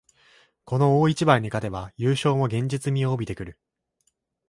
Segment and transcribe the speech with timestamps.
[0.65, 3.59] この大一番に勝てば優勝も現実味を帯びてくる